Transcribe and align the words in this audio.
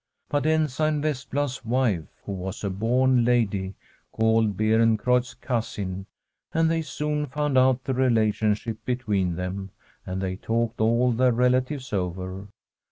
But 0.29 0.47
Ensign 0.47 1.03
Vestblad's 1.03 1.63
wife, 1.63 2.07
who 2.25 2.31
was 2.31 2.63
a 2.63 2.71
born 2.71 3.23
lady, 3.23 3.75
called 4.11 4.57
Beerencreutz 4.57 5.35
cousin, 5.39 6.07
and 6.55 6.71
they 6.71 6.81
soon 6.81 7.27
found 7.27 7.55
out 7.55 7.83
the 7.83 7.93
relationship 7.93 8.83
between 8.83 9.35
them; 9.35 9.69
and 10.03 10.19
they 10.19 10.37
talked 10.37 10.81
all 10.81 11.11
their 11.11 11.31
relatives 11.31 11.93
over. 11.93 12.47